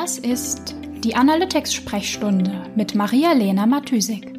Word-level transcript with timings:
Das 0.00 0.16
ist 0.16 0.74
die 1.04 1.14
Analytics-Sprechstunde 1.14 2.70
mit 2.74 2.94
Maria-Lena 2.94 3.66
Matysik, 3.66 4.32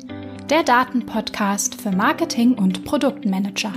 der 0.50 0.64
Datenpodcast 0.64 1.80
für 1.80 1.91
Marketing 1.91 2.55
und 2.55 2.84
Produktmanager. 2.84 3.71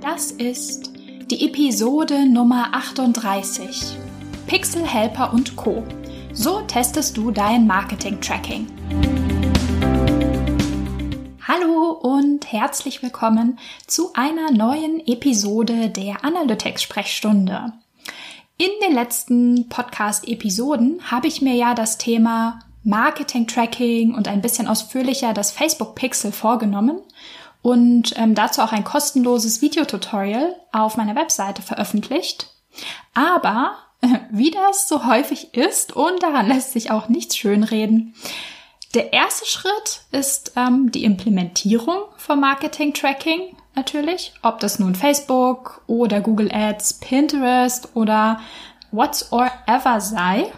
Das 0.00 0.32
ist 0.32 0.90
die 1.30 1.46
Episode 1.46 2.26
Nummer 2.26 2.70
38. 2.72 3.96
Pixel 4.48 4.84
Helper 4.84 5.32
und 5.34 5.54
Co. 5.54 5.84
So 6.32 6.62
testest 6.62 7.16
du 7.16 7.30
dein 7.30 7.68
Marketing-Tracking. 7.68 8.66
Hallo 11.46 11.92
und 11.92 12.50
herzlich 12.50 13.04
willkommen 13.04 13.56
zu 13.86 14.12
einer 14.14 14.50
neuen 14.50 14.98
Episode 15.06 15.90
der 15.90 16.24
Analytics-Sprechstunde. 16.24 17.72
In 18.60 18.68
den 18.82 18.92
letzten 18.92 19.70
Podcast-Episoden 19.70 21.10
habe 21.10 21.28
ich 21.28 21.40
mir 21.40 21.54
ja 21.54 21.72
das 21.72 21.96
Thema 21.96 22.58
Marketing-Tracking 22.84 24.14
und 24.14 24.28
ein 24.28 24.42
bisschen 24.42 24.68
ausführlicher 24.68 25.32
das 25.32 25.50
Facebook-Pixel 25.50 26.30
vorgenommen 26.30 27.00
und 27.62 28.12
ähm, 28.18 28.34
dazu 28.34 28.60
auch 28.60 28.72
ein 28.72 28.84
kostenloses 28.84 29.62
Videotutorial 29.62 30.54
auf 30.72 30.98
meiner 30.98 31.16
Webseite 31.16 31.62
veröffentlicht. 31.62 32.48
Aber 33.14 33.78
wie 34.30 34.50
das 34.50 34.86
so 34.88 35.06
häufig 35.06 35.54
ist 35.54 35.96
und 35.96 36.22
daran 36.22 36.46
lässt 36.46 36.72
sich 36.72 36.90
auch 36.90 37.08
nichts 37.08 37.38
schönreden, 37.38 38.14
der 38.92 39.14
erste 39.14 39.46
Schritt 39.46 40.02
ist 40.12 40.52
ähm, 40.56 40.92
die 40.92 41.04
Implementierung 41.04 42.02
von 42.18 42.38
Marketing 42.38 42.92
Tracking 42.92 43.56
natürlich, 43.74 44.32
ob 44.42 44.60
das 44.60 44.78
nun 44.78 44.94
Facebook 44.94 45.82
oder 45.86 46.20
Google 46.20 46.50
Ads, 46.52 47.00
Pinterest 47.00 47.94
oder 47.94 48.40
whatsoever 48.90 50.00
sei. 50.00 50.52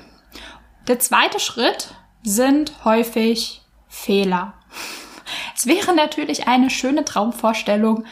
Der 0.88 0.98
zweite 0.98 1.40
Schritt 1.40 1.94
sind 2.22 2.84
häufig 2.84 3.62
Fehler. 3.88 4.54
Es 5.54 5.66
wäre 5.66 5.94
natürlich 5.94 6.48
eine 6.48 6.70
schöne 6.70 7.04
Traumvorstellung. 7.04 8.04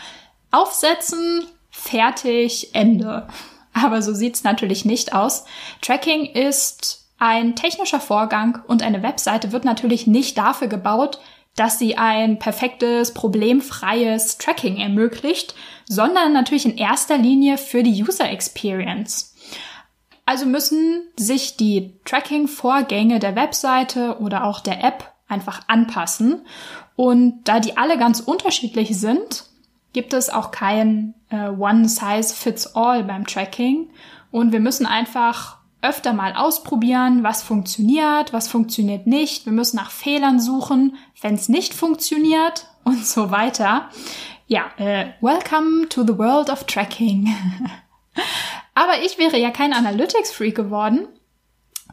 Aufsetzen, 0.53 1.45
fertig, 1.71 2.75
Ende. 2.75 3.27
Aber 3.73 4.03
so 4.03 4.15
sieht's 4.15 4.45
natürlich 4.45 4.85
nicht 4.85 5.13
aus. 5.13 5.45
Tracking 5.83 6.27
ist 6.27 7.09
ein 7.19 7.57
technischer 7.57 8.01
Vorgang 8.01 8.63
und 8.67 8.83
eine 8.83 9.03
Webseite 9.03 9.53
wird 9.53 9.65
natürlich 9.65 10.07
nicht 10.07 10.39
dafür 10.39 10.69
gebaut, 10.69 11.19
dass 11.57 11.79
sie 11.79 11.97
ein 11.99 12.39
perfektes, 12.39 13.13
problemfreies 13.13 14.39
Tracking 14.39 14.77
ermöglicht, 14.77 15.55
sondern 15.87 16.33
natürlich 16.33 16.65
in 16.65 16.79
erster 16.79 17.19
Linie 17.19 17.59
für 17.59 17.83
die 17.83 18.03
User 18.03 18.31
Experience. 18.31 19.35
Also 20.27 20.47
müssen 20.47 21.03
sich 21.17 21.57
die 21.57 21.99
Tracking-Vorgänge 22.05 23.19
der 23.19 23.35
Webseite 23.35 24.19
oder 24.21 24.45
auch 24.45 24.61
der 24.61 24.85
App 24.85 25.13
einfach 25.27 25.63
anpassen. 25.67 26.47
Und 26.97 27.45
da 27.45 27.61
die 27.61 27.77
alle 27.77 27.99
ganz 27.99 28.21
unterschiedlich 28.21 28.99
sind, 28.99 29.47
gibt 29.93 30.13
es 30.13 30.31
auch 30.31 30.51
kein 30.51 31.15
äh, 31.31 31.49
One-Size-Fits-All 31.49 33.05
beim 33.05 33.27
Tracking. 33.27 33.91
Und 34.31 34.53
wir 34.53 34.61
müssen 34.61 34.87
einfach 34.87 35.60
öfter 35.83 36.13
mal 36.13 36.35
ausprobieren, 36.35 37.23
was 37.23 37.43
funktioniert, 37.43 38.33
was 38.33 38.49
funktioniert 38.49 39.07
nicht. 39.07 39.47
Wir 39.47 39.53
müssen 39.53 39.77
nach 39.77 39.91
Fehlern 39.91 40.41
suchen, 40.41 40.97
wenn 41.21 41.35
es 41.35 41.49
nicht 41.49 41.75
funktioniert 41.75 42.67
und 42.85 43.07
so 43.07 43.31
weiter. 43.31 43.89
Ja, 44.47 44.71
äh, 44.79 45.13
welcome 45.21 45.89
to 45.89 46.03
the 46.03 46.19
world 46.19 46.51
of 46.51 46.65
tracking. 46.65 47.29
Aber 48.75 49.03
ich 49.05 49.19
wäre 49.19 49.39
ja 49.39 49.51
kein 49.51 49.73
Analytics-Freak 49.73 50.55
geworden, 50.55 51.09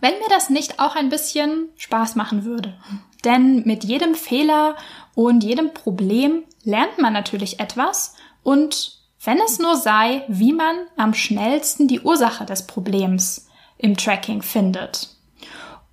wenn 0.02 0.14
mir 0.14 0.30
das 0.30 0.50
nicht 0.50 0.80
auch 0.80 0.96
ein 0.96 1.10
bisschen 1.10 1.70
Spaß 1.76 2.16
machen 2.16 2.46
würde. 2.46 2.78
Denn 3.24 3.64
mit 3.66 3.84
jedem 3.84 4.16
Fehler 4.16 4.76
und 5.16 5.44
jedem 5.44 5.74
Problem 5.74 6.44
lernt 6.64 7.00
man 7.00 7.14
natürlich 7.14 7.60
etwas 7.60 8.16
und 8.44 8.98
wenn 9.24 9.40
es 9.40 9.60
nur 9.60 9.76
sei, 9.76 10.24
wie 10.28 10.54
man 10.54 10.78
am 10.96 11.14
schnellsten 11.14 11.88
die 11.88 12.02
Ursache 12.02 12.46
des 12.46 12.68
Problems 12.68 13.47
im 13.78 13.96
Tracking 13.96 14.42
findet. 14.42 15.10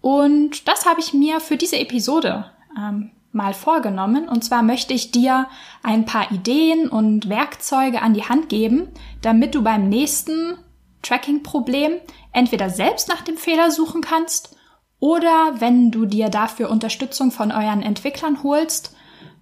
Und 0.00 0.68
das 0.68 0.86
habe 0.86 1.00
ich 1.00 1.14
mir 1.14 1.40
für 1.40 1.56
diese 1.56 1.78
Episode 1.78 2.50
ähm, 2.76 3.10
mal 3.32 3.54
vorgenommen. 3.54 4.28
Und 4.28 4.44
zwar 4.44 4.62
möchte 4.62 4.94
ich 4.94 5.10
dir 5.10 5.46
ein 5.82 6.04
paar 6.04 6.30
Ideen 6.30 6.88
und 6.88 7.28
Werkzeuge 7.28 8.02
an 8.02 8.14
die 8.14 8.24
Hand 8.24 8.48
geben, 8.48 8.88
damit 9.22 9.54
du 9.54 9.62
beim 9.62 9.88
nächsten 9.88 10.58
Tracking-Problem 11.02 11.92
entweder 12.32 12.70
selbst 12.70 13.08
nach 13.08 13.22
dem 13.22 13.36
Fehler 13.36 13.70
suchen 13.70 14.00
kannst 14.00 14.56
oder 14.98 15.54
wenn 15.58 15.90
du 15.90 16.06
dir 16.06 16.30
dafür 16.30 16.70
Unterstützung 16.70 17.30
von 17.30 17.52
euren 17.52 17.82
Entwicklern 17.82 18.42
holst, 18.42 18.96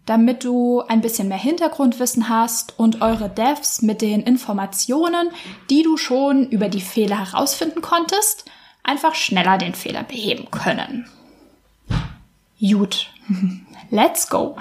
damit 0.06 0.44
du 0.44 0.80
ein 0.80 1.00
bisschen 1.00 1.28
mehr 1.28 1.38
Hintergrundwissen 1.38 2.28
hast 2.28 2.78
und 2.78 3.02
eure 3.02 3.28
Devs 3.28 3.82
mit 3.82 4.02
den 4.02 4.22
Informationen, 4.22 5.30
die 5.70 5.82
du 5.82 5.96
schon 5.96 6.48
über 6.48 6.68
die 6.68 6.80
Fehler 6.80 7.18
herausfinden 7.18 7.82
konntest, 7.82 8.50
einfach 8.82 9.14
schneller 9.14 9.58
den 9.58 9.74
Fehler 9.74 10.02
beheben 10.02 10.50
können. 10.50 11.08
Gut, 12.60 13.08
let's 13.90 14.28
go. 14.28 14.56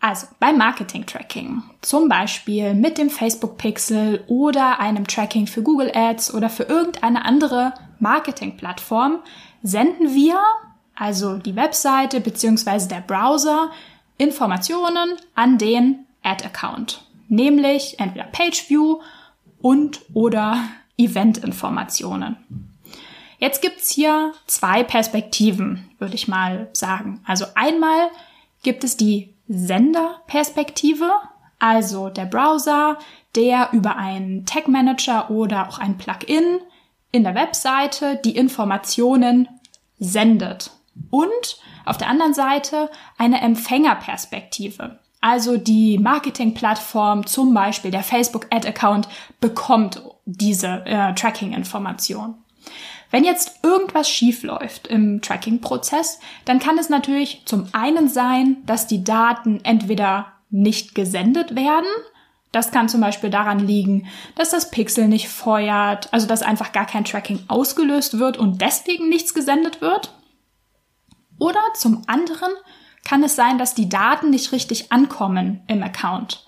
Also 0.00 0.26
beim 0.38 0.58
Marketing 0.58 1.06
Tracking, 1.06 1.62
zum 1.80 2.10
Beispiel 2.10 2.74
mit 2.74 2.98
dem 2.98 3.08
Facebook 3.08 3.56
Pixel 3.56 4.22
oder 4.26 4.78
einem 4.78 5.06
Tracking 5.06 5.46
für 5.46 5.62
Google 5.62 5.90
Ads 5.94 6.34
oder 6.34 6.50
für 6.50 6.64
irgendeine 6.64 7.24
andere 7.24 7.72
Marketing 8.00 8.58
Plattform, 8.58 9.20
senden 9.62 10.14
wir, 10.14 10.38
also 10.94 11.38
die 11.38 11.56
Webseite 11.56 12.20
bzw. 12.20 12.86
der 12.86 13.00
Browser, 13.00 13.70
Informationen 14.18 15.16
an 15.34 15.58
den 15.58 16.06
Ad-Account, 16.22 17.04
nämlich 17.28 17.98
entweder 17.98 18.24
Pageview 18.24 19.00
und 19.60 20.00
oder 20.12 20.64
Event-Informationen. 20.96 22.36
Jetzt 23.38 23.60
gibt's 23.60 23.90
hier 23.90 24.32
zwei 24.46 24.84
Perspektiven, 24.84 25.90
würde 25.98 26.14
ich 26.14 26.28
mal 26.28 26.68
sagen. 26.72 27.20
Also 27.26 27.46
einmal 27.54 28.08
gibt 28.62 28.84
es 28.84 28.96
die 28.96 29.34
Senderperspektive, 29.48 31.10
also 31.58 32.08
der 32.08 32.26
Browser, 32.26 32.98
der 33.34 33.70
über 33.72 33.96
einen 33.96 34.46
Tag 34.46 34.68
Manager 34.68 35.30
oder 35.30 35.68
auch 35.68 35.78
ein 35.78 35.98
Plugin 35.98 36.60
in 37.10 37.24
der 37.24 37.34
Webseite 37.34 38.20
die 38.24 38.36
Informationen 38.36 39.48
sendet. 39.98 40.70
Und 41.10 41.58
auf 41.84 41.96
der 41.98 42.08
anderen 42.08 42.34
Seite 42.34 42.90
eine 43.18 43.40
Empfängerperspektive. 43.40 44.98
Also 45.20 45.56
die 45.56 45.98
Marketingplattform, 45.98 47.26
zum 47.26 47.54
Beispiel 47.54 47.90
der 47.90 48.02
Facebook 48.02 48.46
Ad 48.50 48.68
Account, 48.68 49.08
bekommt 49.40 50.02
diese 50.26 50.84
äh, 50.84 51.14
Tracking-Information. 51.14 52.34
Wenn 53.10 53.24
jetzt 53.24 53.60
irgendwas 53.62 54.10
schief 54.10 54.42
läuft 54.42 54.86
im 54.88 55.22
Tracking-Prozess, 55.22 56.18
dann 56.44 56.58
kann 56.58 56.78
es 56.78 56.88
natürlich 56.88 57.42
zum 57.44 57.68
einen 57.72 58.08
sein, 58.08 58.58
dass 58.66 58.86
die 58.86 59.04
Daten 59.04 59.60
entweder 59.62 60.32
nicht 60.50 60.94
gesendet 60.94 61.56
werden. 61.56 61.86
Das 62.52 62.70
kann 62.70 62.88
zum 62.88 63.00
Beispiel 63.00 63.30
daran 63.30 63.60
liegen, 63.60 64.06
dass 64.36 64.50
das 64.50 64.70
Pixel 64.70 65.08
nicht 65.08 65.28
feuert, 65.28 66.12
also 66.12 66.26
dass 66.26 66.42
einfach 66.42 66.72
gar 66.72 66.86
kein 66.86 67.04
Tracking 67.04 67.40
ausgelöst 67.48 68.18
wird 68.18 68.36
und 68.36 68.60
deswegen 68.60 69.08
nichts 69.08 69.32
gesendet 69.32 69.80
wird. 69.80 70.12
Oder 71.38 71.60
zum 71.74 72.02
anderen 72.06 72.50
kann 73.04 73.22
es 73.22 73.36
sein, 73.36 73.58
dass 73.58 73.74
die 73.74 73.88
Daten 73.88 74.30
nicht 74.30 74.52
richtig 74.52 74.92
ankommen 74.92 75.62
im 75.66 75.82
Account. 75.82 76.44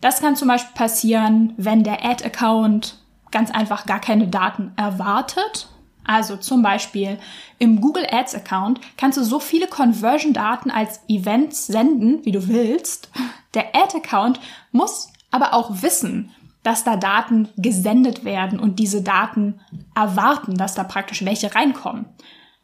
Das 0.00 0.20
kann 0.20 0.36
zum 0.36 0.48
Beispiel 0.48 0.74
passieren, 0.74 1.54
wenn 1.56 1.82
der 1.82 2.04
Ad-Account 2.04 2.98
ganz 3.30 3.50
einfach 3.50 3.86
gar 3.86 4.00
keine 4.00 4.28
Daten 4.28 4.72
erwartet. 4.76 5.68
Also 6.04 6.36
zum 6.36 6.62
Beispiel 6.62 7.18
im 7.58 7.80
Google 7.80 8.06
Ads 8.10 8.36
Account 8.36 8.80
kannst 8.96 9.18
du 9.18 9.24
so 9.24 9.40
viele 9.40 9.66
Conversion-Daten 9.66 10.70
als 10.70 11.00
Events 11.08 11.66
senden, 11.66 12.24
wie 12.24 12.32
du 12.32 12.46
willst. 12.46 13.10
Der 13.54 13.74
Ad-Account 13.74 14.38
muss 14.70 15.10
aber 15.30 15.54
auch 15.54 15.82
wissen, 15.82 16.30
dass 16.62 16.84
da 16.84 16.96
Daten 16.96 17.48
gesendet 17.56 18.24
werden 18.24 18.60
und 18.60 18.78
diese 18.78 19.02
Daten 19.02 19.60
erwarten, 19.94 20.56
dass 20.56 20.74
da 20.74 20.84
praktisch 20.84 21.24
welche 21.24 21.54
reinkommen. 21.54 22.06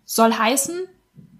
Soll 0.04 0.32
heißen, 0.32 0.74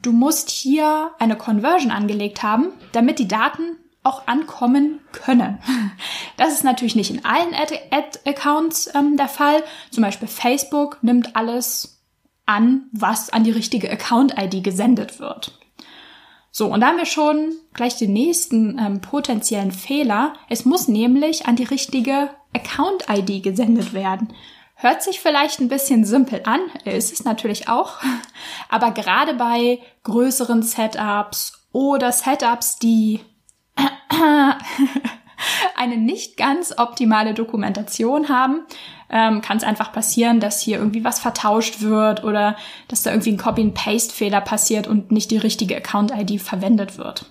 Du 0.03 0.13
musst 0.13 0.51
hier 0.51 1.13
eine 1.19 1.37
Conversion 1.37 1.93
angelegt 1.93 2.43
haben, 2.43 2.73
damit 2.91 3.19
die 3.21 3.29
Daten 3.29 3.77
auch 4.03 4.27
ankommen 4.27 5.01
können. 5.13 5.59
Das 6.39 6.55
ist 6.55 6.65
natürlich 6.65 6.97
nicht 6.97 7.11
in 7.11 7.25
allen 7.25 7.55
Ad-Accounts 7.55 8.93
ähm, 8.95 9.17
der 9.17 9.29
Fall. 9.29 9.63
Zum 9.91 10.03
Beispiel 10.03 10.27
Facebook 10.27 10.99
nimmt 11.03 11.37
alles 11.37 12.03
an, 12.47 12.89
was 12.91 13.31
an 13.31 13.45
die 13.45 13.51
richtige 13.53 13.89
Account-ID 13.91 14.65
gesendet 14.65 15.21
wird. 15.21 15.57
So, 16.51 16.67
und 16.73 16.81
da 16.81 16.89
haben 16.89 16.97
wir 16.97 17.07
schon 17.07 17.53
gleich 17.75 17.97
den 17.97 18.13
nächsten 18.13 18.79
ähm, 18.79 19.01
potenziellen 19.01 19.73
Fehler. 19.73 20.33
Es 20.49 20.65
muss 20.65 20.89
nämlich 20.89 21.47
an 21.47 21.55
die 21.55 21.65
richtige 21.65 22.31
Account-ID 22.55 23.43
gesendet 23.43 23.93
werden. 23.93 24.33
Hört 24.83 25.01
sich 25.01 25.21
vielleicht 25.21 25.61
ein 25.61 25.69
bisschen 25.69 26.05
simpel 26.05 26.43
an, 26.45 26.61
ist 26.85 27.13
es 27.13 27.25
natürlich 27.25 27.69
auch, 27.69 27.99
aber 28.69 28.91
gerade 28.91 29.35
bei 29.35 29.79
größeren 30.03 30.65
Setups 30.65 31.69
oder 31.71 32.11
Setups, 32.11 32.81
die 32.81 33.21
eine 35.77 35.97
nicht 35.97 36.37
ganz 36.37 36.77
optimale 36.77 37.33
Dokumentation 37.33 38.29
haben, 38.29 38.67
ähm, 39.09 39.41
kann 39.41 39.57
es 39.59 39.63
einfach 39.63 39.93
passieren, 39.93 40.41
dass 40.41 40.61
hier 40.61 40.79
irgendwie 40.79 41.05
was 41.05 41.21
vertauscht 41.21 41.83
wird 41.83 42.25
oder 42.25 42.57
dass 42.89 43.05
da 43.05 43.13
irgendwie 43.13 43.35
ein 43.35 43.39
Copy-and-Paste-Fehler 43.39 44.41
passiert 44.41 44.89
und 44.89 45.13
nicht 45.13 45.31
die 45.31 45.39
richtige 45.39 45.77
Account-ID 45.77 46.41
verwendet 46.41 46.99
wird. 46.99 47.27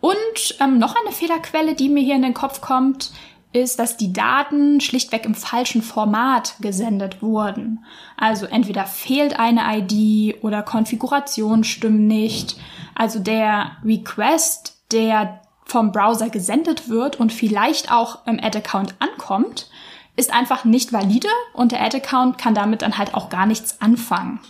Und 0.00 0.56
ähm, 0.60 0.76
noch 0.76 0.96
eine 0.96 1.12
Fehlerquelle, 1.12 1.74
die 1.74 1.88
mir 1.88 2.02
hier 2.02 2.16
in 2.16 2.22
den 2.22 2.34
Kopf 2.34 2.60
kommt, 2.60 3.10
ist, 3.52 3.78
dass 3.78 3.96
die 3.96 4.12
Daten 4.12 4.80
schlichtweg 4.80 5.24
im 5.24 5.34
falschen 5.34 5.82
Format 5.82 6.56
gesendet 6.60 7.22
wurden. 7.22 7.84
Also 8.16 8.46
entweder 8.46 8.84
fehlt 8.84 9.38
eine 9.38 9.62
ID 9.78 10.42
oder 10.42 10.62
Konfiguration 10.62 11.64
stimmt 11.64 12.06
nicht. 12.06 12.56
Also 12.94 13.18
der 13.18 13.78
Request, 13.84 14.76
der 14.92 15.40
vom 15.64 15.92
Browser 15.92 16.30
gesendet 16.30 16.88
wird 16.88 17.16
und 17.16 17.32
vielleicht 17.32 17.90
auch 17.90 18.26
im 18.26 18.38
Ad-Account 18.42 18.94
ankommt, 18.98 19.70
ist 20.16 20.32
einfach 20.32 20.64
nicht 20.64 20.92
valide 20.92 21.28
und 21.54 21.72
der 21.72 21.82
Ad-Account 21.82 22.38
kann 22.38 22.54
damit 22.54 22.82
dann 22.82 22.98
halt 22.98 23.14
auch 23.14 23.30
gar 23.30 23.46
nichts 23.46 23.80
anfangen. 23.80 24.40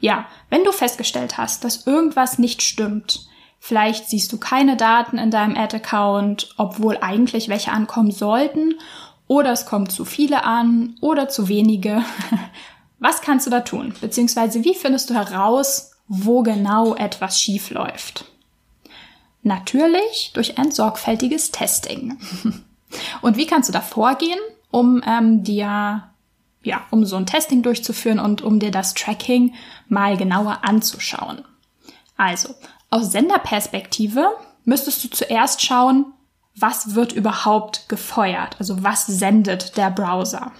Ja, 0.00 0.26
wenn 0.50 0.64
du 0.64 0.72
festgestellt 0.72 1.38
hast, 1.38 1.62
dass 1.62 1.86
irgendwas 1.86 2.38
nicht 2.38 2.62
stimmt, 2.62 3.28
vielleicht 3.62 4.10
siehst 4.10 4.32
du 4.32 4.38
keine 4.38 4.76
Daten 4.76 5.18
in 5.18 5.30
deinem 5.30 5.56
Ad-Account, 5.56 6.52
obwohl 6.56 6.98
eigentlich 7.00 7.48
welche 7.48 7.70
ankommen 7.70 8.10
sollten, 8.10 8.74
oder 9.28 9.52
es 9.52 9.66
kommen 9.66 9.88
zu 9.88 10.04
viele 10.04 10.44
an 10.44 10.96
oder 11.00 11.28
zu 11.28 11.46
wenige. 11.46 12.04
Was 12.98 13.20
kannst 13.20 13.46
du 13.46 13.50
da 13.50 13.60
tun? 13.60 13.94
Beziehungsweise 14.00 14.64
wie 14.64 14.74
findest 14.74 15.10
du 15.10 15.14
heraus, 15.14 15.92
wo 16.08 16.42
genau 16.42 16.96
etwas 16.96 17.40
schief 17.40 17.70
läuft? 17.70 18.24
Natürlich 19.44 20.32
durch 20.34 20.58
ein 20.58 20.72
sorgfältiges 20.72 21.52
Testing. 21.52 22.18
Und 23.22 23.36
wie 23.36 23.46
kannst 23.46 23.68
du 23.68 23.72
da 23.72 23.80
vorgehen, 23.80 24.40
um 24.72 25.02
ähm, 25.06 25.44
dir 25.44 26.10
ja, 26.64 26.82
um 26.90 27.04
so 27.04 27.14
ein 27.14 27.26
Testing 27.26 27.62
durchzuführen 27.62 28.18
und 28.18 28.42
um 28.42 28.60
dir 28.60 28.70
das 28.70 28.94
Tracking 28.94 29.54
mal 29.88 30.16
genauer 30.16 30.60
anzuschauen. 30.62 31.44
Also, 32.16 32.54
aus 32.92 33.10
Senderperspektive 33.10 34.26
müsstest 34.64 35.02
du 35.02 35.08
zuerst 35.08 35.62
schauen, 35.62 36.06
was 36.54 36.94
wird 36.94 37.12
überhaupt 37.12 37.88
gefeuert, 37.88 38.56
also 38.58 38.82
was 38.82 39.06
sendet 39.06 39.76
der 39.76 39.90
Browser. 39.90 40.52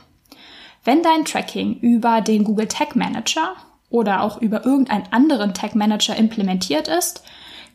Wenn 0.83 1.03
dein 1.03 1.25
Tracking 1.25 1.79
über 1.81 2.23
den 2.23 2.45
Google 2.45 2.67
Tag 2.67 2.97
Manager 2.97 3.55
oder 3.91 4.23
auch 4.23 4.41
über 4.41 4.65
irgendeinen 4.65 5.13
anderen 5.13 5.53
Tag 5.53 5.75
Manager 5.75 6.17
implementiert 6.17 6.89
ist, 6.89 7.23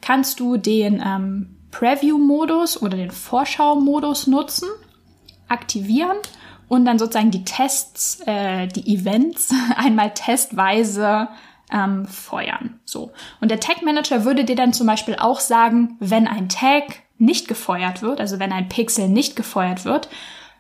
kannst 0.01 0.39
du 0.39 0.57
den 0.57 1.01
ähm, 1.06 1.56
Preview-Modus 1.71 2.81
oder 2.81 2.98
den 2.98 3.12
Vorschau-Modus 3.12 4.25
nutzen, 4.25 4.69
aktivieren 5.48 6.18
und 6.68 6.86
dann 6.86 6.98
sozusagen 6.98 7.31
die 7.31 7.45
Tests, 7.45 8.21
äh, 8.25 8.68
die 8.68 8.95
Events 8.95 9.53
einmal 9.77 10.13
testweise 10.15 11.30
ähm, 11.72 12.06
feuern. 12.06 12.80
So. 12.86 13.12
Und 13.42 13.52
der 13.52 13.60
Tag 13.60 13.81
Manager 13.84 14.25
würde 14.25 14.46
dir 14.46 14.56
dann 14.56 14.74
zum 14.74 14.88
Beispiel 14.88 15.16
auch 15.16 15.40
sagen, 15.40 15.98
wenn 16.00 16.28
ein 16.28 16.50
Tag 16.50 16.84
nicht 17.18 17.48
gefeuert 17.48 18.02
wird, 18.02 18.19
also 18.19 18.40
wenn 18.40 18.52
ein 18.52 18.69
Pixel 18.69 19.10
nicht 19.10 19.36
gefeuert 19.36 19.86
wird, 19.86 20.10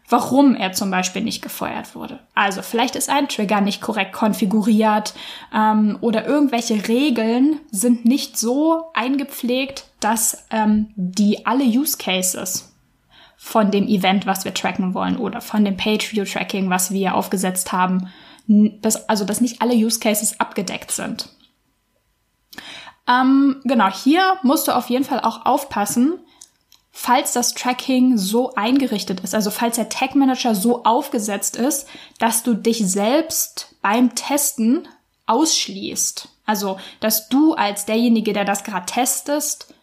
warum 0.09 0.55
er 0.55 0.71
zum 0.71 0.89
Beispiel 0.89 1.21
nicht 1.21 1.41
gefeuert 1.41 1.93
wurde. 1.93 2.19
Also 2.33 2.61
vielleicht 2.61 2.95
ist 2.95 3.09
ein 3.09 3.27
Trigger 3.27 3.61
nicht 3.61 3.81
korrekt 3.81 4.13
konfiguriert 4.13 5.13
ähm, 5.53 5.97
oder 6.01 6.25
irgendwelche 6.25 6.87
Regeln 6.87 7.59
sind 7.71 8.05
nicht 8.05 8.37
so 8.37 8.85
eingepflegt, 8.93 9.85
dass 9.99 10.45
ähm, 10.49 10.87
die 10.95 11.45
alle 11.45 11.65
Use 11.65 11.97
Cases 11.97 12.73
von 13.35 13.69
dem 13.69 13.87
Event, 13.87 14.25
was 14.25 14.45
wir 14.45 14.53
tracken 14.53 14.93
wollen 14.93 15.17
oder 15.17 15.41
von 15.41 15.63
dem 15.63 15.77
Page 15.77 16.11
View 16.13 16.25
Tracking, 16.25 16.69
was 16.69 16.91
wir 16.91 17.13
aufgesetzt 17.13 17.71
haben, 17.71 18.09
dass, 18.47 19.07
also 19.09 19.25
dass 19.25 19.41
nicht 19.41 19.61
alle 19.61 19.75
Use 19.75 19.99
Cases 19.99 20.39
abgedeckt 20.39 20.91
sind. 20.91 21.29
Ähm, 23.07 23.61
genau, 23.63 23.89
hier 23.89 24.37
musst 24.43 24.67
du 24.67 24.75
auf 24.75 24.89
jeden 24.89 25.05
Fall 25.05 25.21
auch 25.21 25.45
aufpassen, 25.45 26.19
falls 26.91 27.33
das 27.33 27.53
Tracking 27.53 28.17
so 28.17 28.55
eingerichtet 28.55 29.19
ist, 29.19 29.35
also 29.35 29.51
falls 29.51 29.75
der 29.75 29.89
Tag 29.89 30.15
Manager 30.15 30.55
so 30.55 30.83
aufgesetzt 30.83 31.55
ist, 31.55 31.87
dass 32.19 32.43
du 32.43 32.53
dich 32.53 32.85
selbst 32.89 33.75
beim 33.81 34.15
Testen 34.15 34.87
ausschließt. 35.27 36.29
Also, 36.45 36.79
dass 36.99 37.29
du 37.29 37.53
als 37.53 37.85
derjenige, 37.85 38.33
der 38.33 38.45
das 38.45 38.63
gerade 38.63 38.85
testest, 38.85 39.73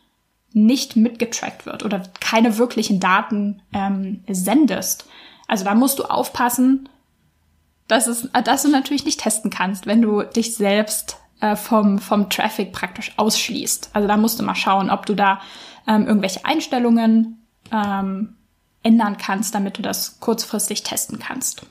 nicht 0.53 0.97
mitgetrackt 0.97 1.67
wird 1.67 1.85
oder 1.85 2.03
keine 2.21 2.59
wirklichen 2.59 3.01
Daten 3.01 3.61
ähm, 3.73 4.25
sendest. 4.29 5.05
Also 5.47 5.65
da 5.65 5.75
musst 5.75 5.99
du 5.99 6.05
aufpassen, 6.05 6.89
dass, 7.89 8.07
es, 8.07 8.29
dass 8.45 8.63
du 8.63 8.69
natürlich 8.69 9.05
nicht 9.05 9.21
testen 9.21 9.51
kannst, 9.51 9.87
wenn 9.87 10.03
du 10.03 10.23
dich 10.23 10.57
selbst 10.57 11.19
äh, 11.41 11.57
vom, 11.57 11.99
vom 11.99 12.31
Traffic 12.31 12.73
praktisch 12.73 13.13
ausschließt. 13.17 13.91
Also 13.93 14.09
da 14.09 14.17
musst 14.17 14.39
du 14.39 14.45
mal 14.45 14.55
schauen, 14.55 14.91
ob 14.91 15.07
du 15.07 15.15
da 15.15 15.41
ähm, 15.87 16.07
irgendwelche 16.07 16.45
Einstellungen 16.45 17.47
ähm, 17.71 18.37
ändern 18.83 19.17
kannst, 19.17 19.55
damit 19.55 19.79
du 19.79 19.83
das 19.83 20.21
kurzfristig 20.21 20.83
testen 20.83 21.19
kannst. 21.19 21.67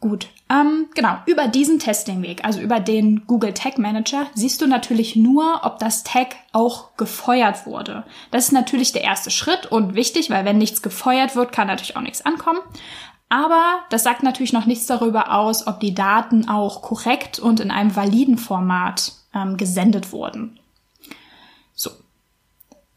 Gut, 0.00 0.26
ähm, 0.50 0.88
genau, 0.96 1.16
über 1.26 1.46
diesen 1.46 1.78
Testingweg, 1.78 2.44
also 2.44 2.60
über 2.60 2.80
den 2.80 3.24
Google 3.28 3.54
Tag 3.54 3.78
Manager, 3.78 4.26
siehst 4.34 4.60
du 4.60 4.66
natürlich 4.66 5.14
nur, 5.14 5.60
ob 5.62 5.78
das 5.78 6.02
Tag 6.02 6.34
auch 6.50 6.96
gefeuert 6.96 7.66
wurde. 7.66 8.02
Das 8.32 8.46
ist 8.46 8.52
natürlich 8.52 8.90
der 8.90 9.04
erste 9.04 9.30
Schritt 9.30 9.66
und 9.66 9.94
wichtig, 9.94 10.28
weil 10.28 10.44
wenn 10.44 10.58
nichts 10.58 10.82
gefeuert 10.82 11.36
wird, 11.36 11.52
kann 11.52 11.68
natürlich 11.68 11.96
auch 11.96 12.00
nichts 12.02 12.26
ankommen. 12.26 12.58
Aber 13.32 13.80
das 13.88 14.02
sagt 14.02 14.22
natürlich 14.22 14.52
noch 14.52 14.66
nichts 14.66 14.84
darüber 14.84 15.32
aus, 15.32 15.66
ob 15.66 15.80
die 15.80 15.94
Daten 15.94 16.50
auch 16.50 16.82
korrekt 16.82 17.38
und 17.38 17.60
in 17.60 17.70
einem 17.70 17.96
validen 17.96 18.36
Format 18.36 19.12
ähm, 19.34 19.56
gesendet 19.56 20.12
wurden. 20.12 20.58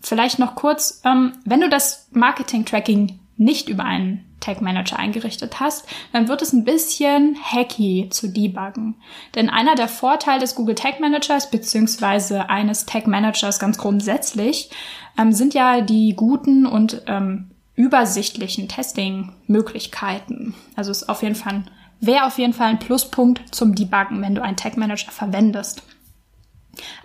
Vielleicht 0.05 0.37
noch 0.37 0.53
kurz, 0.53 1.01
ähm, 1.03 1.33
wenn 1.45 1.61
du 1.61 1.69
das 1.69 2.09
Marketing-Tracking 2.11 3.17
nicht 3.37 3.69
über 3.69 3.85
einen 3.85 4.35
Tag 4.39 4.61
Manager 4.61 4.99
eingerichtet 4.99 5.59
hast, 5.59 5.87
dann 6.13 6.27
wird 6.27 6.43
es 6.43 6.53
ein 6.53 6.63
bisschen 6.63 7.35
hacky 7.41 8.09
zu 8.11 8.27
debuggen. 8.27 8.95
Denn 9.33 9.49
einer 9.49 9.73
der 9.73 9.87
Vorteile 9.87 10.41
des 10.41 10.53
Google 10.53 10.75
Tag 10.75 10.99
Managers 10.99 11.49
beziehungsweise 11.49 12.51
eines 12.51 12.85
Tag 12.85 13.07
Managers 13.07 13.57
ganz 13.57 13.79
grundsätzlich 13.79 14.69
ähm, 15.17 15.31
sind 15.31 15.55
ja 15.55 15.81
die 15.81 16.13
guten 16.15 16.67
und 16.67 17.01
ähm, 17.07 17.49
übersichtlichen 17.75 18.67
Testing-Möglichkeiten. 18.67 20.55
Also 20.75 20.91
ist 20.91 21.09
auf 21.09 21.23
jeden 21.23 21.35
Fall 21.35 21.63
wäre 21.99 22.25
auf 22.25 22.37
jeden 22.37 22.53
Fall 22.53 22.67
ein 22.67 22.79
Pluspunkt 22.79 23.53
zum 23.53 23.75
Debuggen, 23.75 24.21
wenn 24.21 24.35
du 24.35 24.43
einen 24.43 24.57
Tag 24.57 24.77
Manager 24.77 25.11
verwendest. 25.11 25.83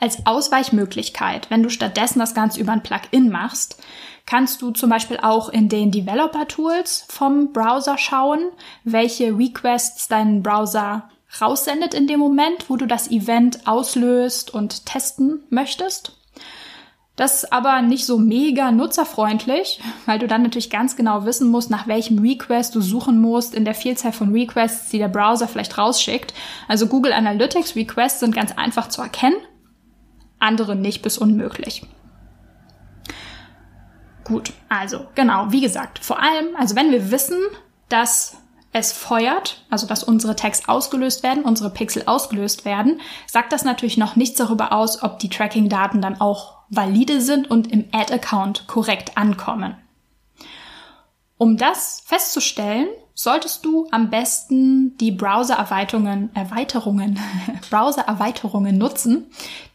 Als 0.00 0.27
Ausweichmöglichkeit, 0.27 1.49
wenn 1.50 1.62
du 1.62 1.71
stattdessen 1.71 2.19
das 2.19 2.35
Ganze 2.35 2.61
über 2.61 2.73
ein 2.73 2.83
Plugin 2.83 3.31
machst, 3.31 3.81
kannst 4.27 4.62
du 4.62 4.73
zum 4.73 4.91
Beispiel 4.91 5.19
auch 5.19 5.49
in 5.49 5.69
den 5.69 5.91
Developer 5.91 6.47
Tools 6.49 7.05
vom 7.09 7.53
Browser 7.53 7.97
schauen, 7.97 8.41
welche 8.85 9.37
Requests 9.37 10.09
dein 10.09 10.43
Browser 10.43 11.09
raussendet 11.41 11.95
in 11.95 12.09
dem 12.09 12.19
Moment, 12.19 12.69
wo 12.69 12.77
du 12.77 12.87
das 12.87 13.11
Event 13.11 13.67
auslöst 13.67 14.53
und 14.53 14.87
testen 14.87 15.45
möchtest. 15.50 16.20
Das 17.21 17.43
ist 17.43 17.53
aber 17.53 17.83
nicht 17.83 18.07
so 18.07 18.17
mega 18.17 18.71
nutzerfreundlich, 18.71 19.79
weil 20.07 20.19
du 20.19 20.27
dann 20.27 20.43
natürlich 20.43 20.71
ganz 20.71 20.97
genau 20.97 21.27
wissen 21.27 21.50
musst, 21.50 21.69
nach 21.69 21.87
welchem 21.87 22.19
Request 22.19 22.75
du 22.75 22.81
suchen 22.81 23.21
musst 23.21 23.55
in 23.55 23.67
der 23.67 23.75
Vielzahl 23.75 24.12
von 24.12 24.33
Requests, 24.33 24.89
die 24.89 24.97
der 24.97 25.09
Browser 25.09 25.47
vielleicht 25.47 25.77
rausschickt. 25.77 26.33
Also 26.67 26.87
Google 26.87 27.12
Analytics 27.12 27.77
Requests 27.77 28.21
sind 28.21 28.35
ganz 28.35 28.53
einfach 28.53 28.89
zu 28.89 29.03
erkennen 29.03 29.37
andere 30.41 30.75
nicht 30.75 31.03
bis 31.03 31.19
unmöglich. 31.19 31.87
Gut, 34.25 34.53
also 34.69 35.07
genau, 35.15 35.50
wie 35.50 35.61
gesagt, 35.61 35.99
vor 35.99 36.21
allem, 36.21 36.57
also 36.57 36.75
wenn 36.77 36.91
wir 36.91 37.11
wissen, 37.11 37.39
dass 37.89 38.39
es 38.73 38.93
feuert, 38.93 39.65
also 39.69 39.87
dass 39.87 40.05
unsere 40.05 40.37
Tags 40.37 40.69
ausgelöst 40.69 41.23
werden, 41.23 41.43
unsere 41.43 41.71
Pixel 41.71 42.05
ausgelöst 42.07 42.65
werden, 42.65 43.00
sagt 43.27 43.53
das 43.53 43.65
natürlich 43.65 43.99
noch 43.99 44.17
nichts 44.17 44.39
darüber 44.39 44.73
aus, 44.73 45.03
ob 45.03 45.19
die 45.19 45.29
Tracking-Daten 45.29 46.00
dann 46.00 46.21
auch 46.21 46.60
valide 46.71 47.21
sind 47.21 47.50
und 47.50 47.71
im 47.71 47.85
Ad-Account 47.93 48.67
korrekt 48.67 49.17
ankommen. 49.17 49.77
Um 51.37 51.57
das 51.57 52.03
festzustellen, 52.07 52.89
solltest 53.15 53.65
du 53.65 53.87
am 53.91 54.09
besten 54.09 54.97
die 54.99 55.11
Browser-Erweiterungen, 55.11 56.31
Erweiterungen, 56.35 57.19
Browser-Erweiterungen 57.71 58.79
nutzen, 58.79 59.27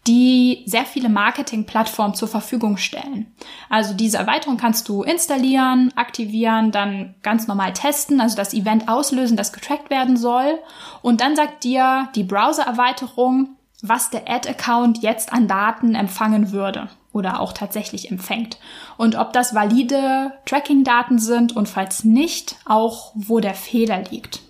die 0.08 0.64
sehr 0.66 0.86
viele 0.86 1.10
Marketing-Plattformen 1.10 2.16
zur 2.16 2.28
Verfügung 2.28 2.78
stellen. 2.78 3.34
Also 3.70 3.94
diese 3.94 4.18
Erweiterung 4.18 4.58
kannst 4.58 4.88
du 4.90 5.04
installieren, 5.04 5.92
aktivieren, 5.96 6.72
dann 6.72 7.16
ganz 7.24 7.48
normal 7.48 7.74
testen, 7.74 8.22
also 8.22 8.36
das 8.36 8.54
Event 8.54 8.88
auslösen, 8.88 9.38
das 9.38 9.54
getrackt 9.54 9.90
werden 9.90 10.18
soll. 10.18 10.60
Und 11.02 11.22
dann 11.22 11.36
sagt 11.36 11.64
dir 11.64 12.10
die 12.16 12.24
Browser-Erweiterung, 12.24 13.56
was 13.88 14.10
der 14.10 14.30
Ad-Account 14.30 15.01
jetzt 15.01 15.32
an 15.34 15.48
Daten 15.48 15.96
empfangen 15.96 16.51
würde 16.51 16.89
oder 17.12 17.39
auch 17.39 17.54
tatsächlich 17.54 18.12
empfängt. 18.12 18.58
Und 18.98 19.15
ob 19.15 19.32
das 19.34 19.56
valide 19.56 20.34
Tracking-Daten 20.46 21.18
sind 21.18 21.56
und 21.56 21.70
falls 21.70 22.04
nicht, 22.04 22.58
auch 22.65 23.12
wo 23.15 23.39
der 23.39 23.54
Fehler 23.54 24.04
liegt. 24.10 24.42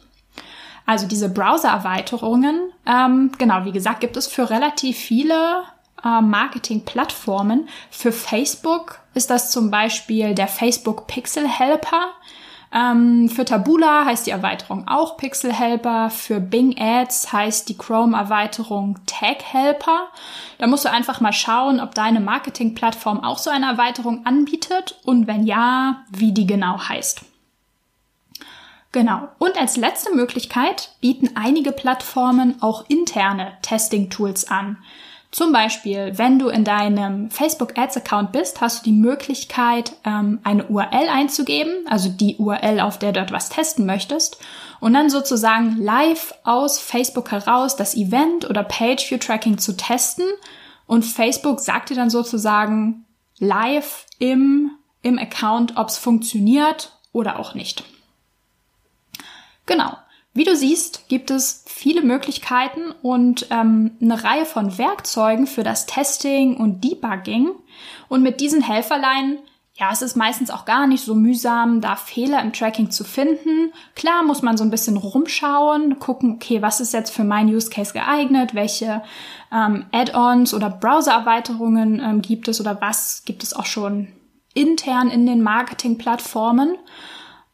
Also 0.86 1.08
diese 1.08 1.30
Browser-Erweiterungen, 1.30 2.72
ähm, 2.86 3.32
genau, 3.38 3.66
wie 3.66 3.72
gesagt, 3.72 4.02
gibt 4.02 4.18
es 4.18 4.28
für 4.28 4.50
relativ 4.50 4.98
viele 4.98 5.64
äh, 6.04 6.22
Marketing-Plattformen. 6.22 7.68
Für 7.90 8.12
Facebook 8.12 9.00
ist 9.14 9.30
das 9.30 9.52
zum 9.52 9.72
Beispiel 9.72 10.36
der 10.36 10.48
Facebook 10.48 11.08
Pixel 11.08 11.48
Helper. 11.48 12.10
Ähm, 12.74 13.30
für 13.30 13.46
Tabula 13.46 14.06
heißt 14.06 14.28
die 14.28 14.32
Erweiterung 14.32 14.88
auch 14.88 15.18
Pixel 15.18 15.54
Helper. 15.54 16.10
Für 16.10 16.40
Bing 16.40 16.76
Ads 16.80 17.32
heißt 17.32 17.70
die 17.70 17.78
Chrome-Erweiterung 17.78 19.00
Tag 19.06 19.44
Helper. 19.44 20.08
Da 20.58 20.68
musst 20.68 20.86
du 20.86 20.92
einfach 20.92 21.22
mal 21.22 21.34
schauen, 21.34 21.80
ob 21.80 21.96
deine 21.96 22.20
Marketing-Plattform 22.20 23.24
auch 23.24 23.38
so 23.38 23.50
eine 23.50 23.68
Erweiterung 23.68 24.26
anbietet 24.26 25.00
und 25.06 25.28
wenn 25.28 25.46
ja, 25.46 26.04
wie 26.10 26.32
die 26.34 26.48
genau 26.48 26.80
heißt. 26.80 27.22
Genau. 28.92 29.28
Und 29.40 29.60
als 29.60 29.76
letzte 29.76 30.16
Möglichkeit 30.16 30.92
bieten 31.02 31.32
einige 31.36 31.74
Plattformen 31.74 32.62
auch 32.62 32.86
interne 32.88 33.58
Testing-Tools 33.62 34.50
an. 34.50 34.78
Zum 35.36 35.52
Beispiel, 35.52 36.18
wenn 36.18 36.40
du 36.40 36.48
in 36.48 36.64
deinem 36.64 37.30
Facebook 37.30 37.78
Ads 37.78 37.98
Account 37.98 38.32
bist, 38.32 38.62
hast 38.62 38.80
du 38.80 38.84
die 38.86 38.96
Möglichkeit, 38.96 39.92
ähm, 40.06 40.40
eine 40.46 40.64
URL 40.68 41.10
einzugeben, 41.10 41.86
also 41.90 42.08
die 42.08 42.38
URL, 42.38 42.80
auf 42.80 43.00
der 43.00 43.12
du 43.12 43.20
etwas 43.20 43.50
testen 43.50 43.86
möchtest, 43.86 44.38
und 44.80 44.94
dann 44.94 45.10
sozusagen 45.10 45.76
live 45.76 46.34
aus 46.46 46.80
Facebook 46.80 47.32
heraus 47.32 47.76
das 47.76 47.98
Event 47.98 48.50
oder 48.50 48.64
Page 48.64 49.12
View 49.12 49.18
Tracking 49.18 49.58
zu 49.58 49.76
testen. 49.76 50.24
Und 50.88 51.04
Facebook 51.04 51.60
sagt 51.60 51.90
dir 51.90 51.96
dann 51.96 52.10
sozusagen 52.10 53.04
live 53.38 54.06
im, 54.20 54.72
im 55.02 55.20
Account, 55.20 55.76
ob 55.76 55.90
es 55.90 55.98
funktioniert 55.98 56.94
oder 57.12 57.40
auch 57.40 57.56
nicht. 57.56 57.84
Genau. 59.66 59.98
Wie 60.36 60.44
du 60.44 60.54
siehst, 60.54 61.08
gibt 61.08 61.32
es 61.32 61.64
viele 61.66 62.02
Möglichkeiten 62.02 62.92
und 63.02 63.48
ähm, 63.52 63.92
eine 64.02 64.22
Reihe 64.22 64.46
von 64.46 64.78
Werkzeugen 64.78 65.48
für 65.48 65.64
das 65.64 65.86
Testing 65.86 66.58
und 66.58 66.84
Debugging. 66.84 67.52
Und 68.10 68.22
mit 68.22 68.42
diesen 68.42 68.62
Helferlein, 68.62 69.38
ja, 69.76 69.92
es 69.94 70.02
ist 70.02 70.18
meistens 70.18 70.52
auch 70.52 70.66
gar 70.66 70.88
nicht 70.88 71.06
so 71.06 71.16
mühsam, 71.16 71.80
da 71.80 71.96
Fehler 71.96 72.42
im 72.42 72.52
Tracking 72.52 72.92
zu 72.92 73.06
finden. 73.06 73.72
Klar 73.96 74.24
muss 74.24 74.42
man 74.42 74.58
so 74.58 74.66
ein 74.66 74.72
bisschen 74.72 74.98
rumschauen, 74.98 76.00
gucken, 76.00 76.34
okay, 76.34 76.62
was 76.62 76.82
ist 76.82 76.92
jetzt 76.92 77.14
für 77.14 77.24
mein 77.24 77.48
Use 77.48 77.70
Case 77.70 77.94
geeignet, 77.94 78.54
welche 78.54 79.04
ähm, 79.54 79.86
Add-ons 79.94 80.54
oder 80.54 80.70
Browser-Erweiterungen 80.70 82.02
ähm, 82.02 82.22
gibt 82.22 82.50
es 82.50 82.60
oder 82.60 82.82
was 82.82 83.24
gibt 83.24 83.42
es 83.42 83.54
auch 83.54 83.66
schon 83.66 84.10
intern 84.54 85.10
in 85.10 85.26
den 85.26 85.42
Marketing-Plattformen. 85.42 86.76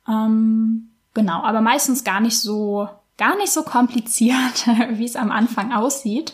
Ähm, 0.08 0.91
Genau, 1.14 1.44
aber 1.44 1.62
meistens 1.62 2.04
gar 2.04 2.22
nicht 2.22 2.40
so, 2.40 2.88
gar 3.18 3.36
nicht 3.38 3.52
so 3.52 3.64
kompliziert, 3.64 4.68
wie 4.92 5.06
es 5.06 5.16
am 5.16 5.32
Anfang 5.32 5.74
aussieht. 5.74 6.34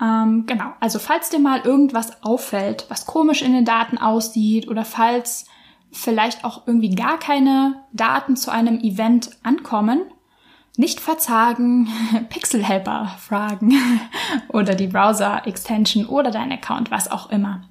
Ähm, 0.00 0.44
genau, 0.46 0.72
also 0.80 0.98
falls 0.98 1.30
dir 1.30 1.38
mal 1.38 1.60
irgendwas 1.60 2.22
auffällt, 2.22 2.86
was 2.88 3.06
komisch 3.06 3.42
in 3.42 3.52
den 3.52 3.64
Daten 3.64 3.98
aussieht 3.98 4.68
oder 4.68 4.84
falls 4.84 5.46
vielleicht 5.92 6.44
auch 6.44 6.66
irgendwie 6.66 6.94
gar 6.94 7.18
keine 7.18 7.84
Daten 7.92 8.36
zu 8.36 8.50
einem 8.50 8.80
Event 8.80 9.30
ankommen, 9.42 10.00
nicht 10.76 11.00
verzagen, 11.00 11.88
Pixel 12.30 12.64
Helper 12.64 13.14
fragen 13.18 13.72
oder 14.48 14.74
die 14.74 14.86
Browser 14.86 15.46
Extension 15.46 16.06
oder 16.06 16.30
dein 16.30 16.50
Account, 16.50 16.90
was 16.90 17.10
auch 17.10 17.30
immer. 17.30 17.62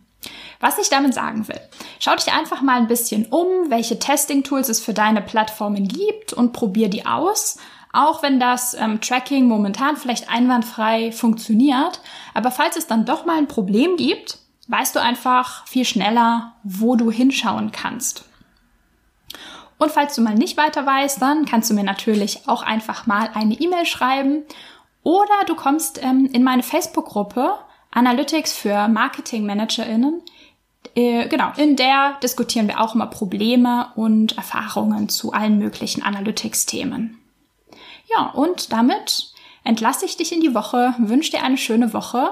Was 0.62 0.78
ich 0.78 0.90
damit 0.90 1.14
sagen 1.14 1.48
will, 1.48 1.60
schau 2.00 2.16
dich 2.16 2.32
einfach 2.32 2.62
mal 2.62 2.78
ein 2.78 2.88
bisschen 2.88 3.26
um, 3.26 3.70
welche 3.70 4.00
Testing-Tools 4.00 4.70
es 4.70 4.80
für 4.80 4.94
deine 4.94 5.22
Plattformen 5.22 5.88
gibt 5.88 6.34
und 6.34 6.54
probier 6.54 6.88
die 6.88 7.06
aus. 7.06 7.58
Auch 7.94 8.24
wenn 8.24 8.40
das 8.40 8.74
ähm, 8.76 9.02
Tracking 9.02 9.48
momentan 9.48 9.98
vielleicht 9.98 10.30
einwandfrei 10.30 11.12
funktioniert, 11.12 12.00
aber 12.34 12.52
falls 12.52 12.78
es 12.78 12.88
dann 12.88 13.06
doch 13.06 13.26
mal 13.26 13.38
ein 13.38 13.50
Problem 13.50 13.98
gibt, 13.98 14.38
weißt 14.68 14.96
du 14.96 15.02
einfach 15.02 15.68
viel 15.68 15.84
schneller, 15.84 16.54
wo 16.64 16.96
du 16.96 17.12
hinschauen 17.12 17.74
kannst. 17.74 18.24
Und 19.78 19.92
falls 19.92 20.16
du 20.16 20.22
mal 20.22 20.36
nicht 20.36 20.58
weiter 20.58 20.86
weißt, 20.86 21.22
dann 21.22 21.46
kannst 21.46 21.70
du 21.70 21.74
mir 21.74 21.84
natürlich 21.84 22.48
auch 22.48 22.62
einfach 22.62 23.08
mal 23.08 23.32
eine 23.34 23.56
E-Mail 23.56 23.86
schreiben 23.86 24.44
oder 25.04 25.34
du 25.48 25.56
kommst 25.56 26.02
ähm, 26.04 26.30
in 26.32 26.44
meine 26.44 26.64
Facebook-Gruppe 26.64 27.56
Analytics 27.92 28.54
für 28.54 28.88
Marketing-ManagerInnen. 28.88 30.22
Äh, 30.96 31.28
genau, 31.28 31.52
in 31.58 31.76
der 31.76 32.18
diskutieren 32.22 32.68
wir 32.68 32.82
auch 32.82 32.96
immer 32.96 33.08
Probleme 33.08 33.88
und 33.96 34.38
Erfahrungen 34.38 35.10
zu 35.10 35.32
allen 35.32 35.58
möglichen 35.58 36.04
Analytics-Themen. 36.04 37.18
Ja, 38.14 38.28
und 38.32 38.74
damit 38.74 39.32
entlasse 39.64 40.06
ich 40.06 40.18
dich 40.18 40.34
in 40.34 40.42
die 40.42 40.54
Woche, 40.54 40.94
wünsche 40.98 41.32
dir 41.32 41.44
eine 41.44 41.58
schöne 41.58 41.94
Woche 41.94 42.32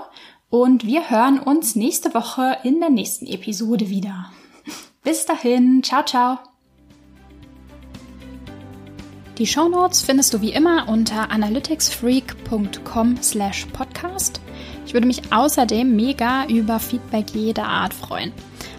und 0.49 0.85
wir 0.85 1.09
hören 1.09 1.39
uns 1.39 1.75
nächste 1.75 2.13
Woche 2.13 2.57
in 2.63 2.79
der 2.79 2.89
nächsten 2.89 3.27
Episode 3.27 3.89
wieder. 3.89 4.31
Bis 5.03 5.25
dahin, 5.25 5.81
ciao, 5.83 6.03
ciao. 6.03 6.39
Die 9.37 9.47
Shownotes 9.47 10.01
findest 10.01 10.33
du 10.33 10.41
wie 10.41 10.51
immer 10.51 10.89
unter 10.89 11.31
analyticsfreak.com 11.31 13.23
slash 13.23 13.67
podcast. 13.67 14.41
Ich 14.85 14.93
würde 14.93 15.07
mich 15.07 15.31
außerdem 15.31 15.95
mega 15.95 16.45
über 16.47 16.77
Feedback 16.77 17.29
jeder 17.33 17.65
Art 17.65 17.93
freuen. 17.93 18.33